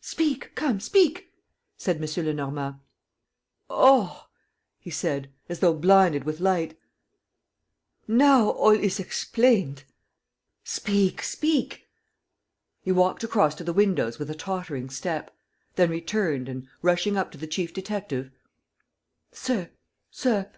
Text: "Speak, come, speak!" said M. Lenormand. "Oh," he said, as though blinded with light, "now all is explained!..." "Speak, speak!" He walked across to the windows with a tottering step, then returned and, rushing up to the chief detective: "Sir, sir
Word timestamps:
"Speak, 0.00 0.52
come, 0.54 0.80
speak!" 0.80 1.30
said 1.76 1.96
M. 2.02 2.24
Lenormand. 2.24 2.76
"Oh," 3.68 4.26
he 4.78 4.88
said, 4.90 5.30
as 5.50 5.60
though 5.60 5.74
blinded 5.74 6.24
with 6.24 6.40
light, 6.40 6.78
"now 8.08 8.48
all 8.52 8.70
is 8.70 8.98
explained!..." 8.98 9.84
"Speak, 10.78 11.22
speak!" 11.22 11.90
He 12.80 12.90
walked 12.90 13.22
across 13.22 13.54
to 13.56 13.64
the 13.64 13.74
windows 13.74 14.18
with 14.18 14.30
a 14.30 14.34
tottering 14.34 14.88
step, 14.88 15.30
then 15.76 15.90
returned 15.90 16.48
and, 16.48 16.68
rushing 16.80 17.18
up 17.18 17.30
to 17.32 17.36
the 17.36 17.46
chief 17.46 17.74
detective: 17.74 18.30
"Sir, 19.30 19.68
sir 20.10 20.50